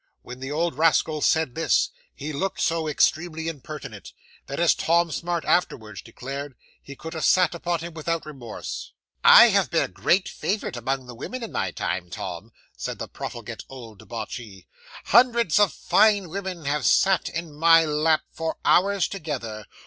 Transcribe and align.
When 0.23 0.39
the 0.39 0.49
old 0.51 0.79
rascal 0.79 1.21
said 1.21 1.53
this, 1.53 1.91
he 2.15 2.33
looked 2.33 2.59
so 2.59 2.87
extremely 2.87 3.47
impertinent, 3.47 4.13
that, 4.47 4.59
as 4.59 4.73
Tom 4.73 5.11
Smart 5.11 5.45
afterwards 5.45 6.01
declared, 6.01 6.55
he 6.81 6.95
could 6.95 7.13
have 7.13 7.23
sat 7.23 7.53
upon 7.53 7.81
him 7.81 7.93
without 7.93 8.25
remorse. 8.25 8.93
'"I 9.23 9.49
have 9.49 9.69
been 9.69 9.83
a 9.83 9.87
great 9.87 10.27
favourite 10.27 10.75
among 10.75 11.05
the 11.05 11.13
women 11.13 11.43
in 11.43 11.51
my 11.51 11.69
time, 11.69 12.09
Tom," 12.09 12.51
said 12.75 12.97
the 12.97 13.07
profligate 13.07 13.63
old 13.69 13.99
debauchee; 13.99 14.65
"hundreds 15.05 15.59
of 15.59 15.71
fine 15.71 16.29
women 16.29 16.65
have 16.65 16.83
sat 16.87 17.29
in 17.29 17.53
my 17.53 17.85
lap 17.85 18.23
for 18.31 18.57
hours 18.65 19.07
together. 19.07 19.67